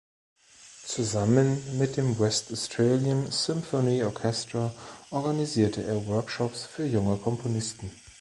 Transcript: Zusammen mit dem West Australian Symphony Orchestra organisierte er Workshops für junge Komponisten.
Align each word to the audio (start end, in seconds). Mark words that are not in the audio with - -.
Zusammen 0.83 1.77
mit 1.77 1.95
dem 1.95 2.17
West 2.17 2.51
Australian 2.51 3.29
Symphony 3.31 4.01
Orchestra 4.03 4.73
organisierte 5.11 5.83
er 5.83 6.07
Workshops 6.07 6.63
für 6.65 6.87
junge 6.87 7.17
Komponisten. 7.17 7.91